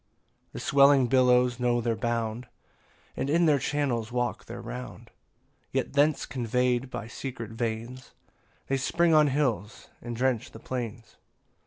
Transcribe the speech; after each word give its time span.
6 0.53 0.53
The 0.53 0.59
swelling 0.61 1.05
billows 1.05 1.59
know 1.59 1.79
their 1.79 1.95
bound, 1.95 2.47
And 3.15 3.29
in 3.29 3.45
their 3.45 3.59
channels 3.59 4.11
walk 4.11 4.45
their 4.45 4.59
round; 4.59 5.11
Yet 5.71 5.93
thence 5.93 6.25
convey'd 6.25 6.89
by 6.89 7.05
secret 7.05 7.51
veins, 7.51 8.11
They 8.65 8.77
spring 8.77 9.13
on 9.13 9.27
hills, 9.27 9.89
and 10.01 10.15
drench 10.15 10.53
the 10.53 10.59
plains. 10.59 11.17